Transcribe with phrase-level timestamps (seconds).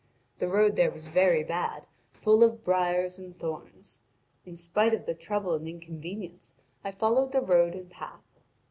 [0.39, 4.01] The road there was very bad, full of briars and thorns.
[4.47, 8.39] In spite of the trouble and inconvenience, I followed the road and path.